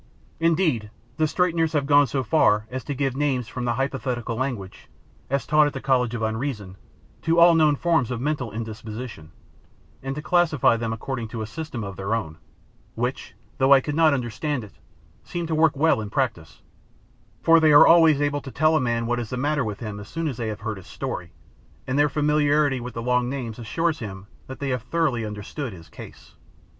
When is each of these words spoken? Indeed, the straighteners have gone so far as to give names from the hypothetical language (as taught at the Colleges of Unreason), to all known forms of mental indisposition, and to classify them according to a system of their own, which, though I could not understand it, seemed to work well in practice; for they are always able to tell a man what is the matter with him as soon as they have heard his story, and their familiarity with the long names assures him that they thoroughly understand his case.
Indeed, 0.39 0.89
the 1.17 1.27
straighteners 1.27 1.73
have 1.73 1.85
gone 1.85 2.07
so 2.07 2.23
far 2.23 2.65
as 2.71 2.83
to 2.85 2.95
give 2.95 3.15
names 3.15 3.47
from 3.47 3.65
the 3.65 3.75
hypothetical 3.75 4.35
language 4.35 4.87
(as 5.29 5.45
taught 5.45 5.67
at 5.67 5.73
the 5.73 5.79
Colleges 5.79 6.15
of 6.15 6.23
Unreason), 6.23 6.75
to 7.21 7.37
all 7.37 7.53
known 7.53 7.75
forms 7.75 8.09
of 8.09 8.19
mental 8.19 8.51
indisposition, 8.51 9.31
and 10.01 10.15
to 10.15 10.21
classify 10.23 10.75
them 10.75 10.91
according 10.91 11.27
to 11.27 11.43
a 11.43 11.45
system 11.45 11.83
of 11.83 11.97
their 11.97 12.15
own, 12.15 12.37
which, 12.95 13.35
though 13.59 13.71
I 13.71 13.79
could 13.79 13.93
not 13.93 14.11
understand 14.11 14.63
it, 14.63 14.73
seemed 15.23 15.49
to 15.49 15.53
work 15.53 15.77
well 15.77 16.01
in 16.01 16.09
practice; 16.09 16.63
for 17.43 17.59
they 17.59 17.71
are 17.71 17.85
always 17.85 18.19
able 18.19 18.41
to 18.41 18.49
tell 18.49 18.75
a 18.75 18.81
man 18.81 19.05
what 19.05 19.19
is 19.19 19.29
the 19.29 19.37
matter 19.37 19.63
with 19.63 19.81
him 19.81 19.99
as 19.99 20.07
soon 20.07 20.27
as 20.27 20.37
they 20.37 20.47
have 20.47 20.61
heard 20.61 20.77
his 20.77 20.87
story, 20.87 21.31
and 21.85 21.99
their 21.99 22.09
familiarity 22.09 22.79
with 22.79 22.95
the 22.95 23.03
long 23.03 23.29
names 23.29 23.59
assures 23.59 23.99
him 23.99 24.25
that 24.47 24.57
they 24.59 24.75
thoroughly 24.75 25.23
understand 25.23 25.75
his 25.75 25.89
case. 25.89 26.33